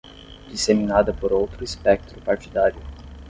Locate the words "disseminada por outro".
0.47-1.63